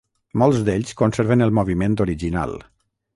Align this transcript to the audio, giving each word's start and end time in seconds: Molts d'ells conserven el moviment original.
Molts 0.43 0.61
d'ells 0.69 0.95
conserven 1.01 1.45
el 1.47 1.53
moviment 1.59 1.99
original. 2.07 2.57